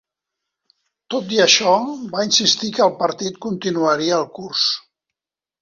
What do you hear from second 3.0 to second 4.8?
partit "continuaria el curs".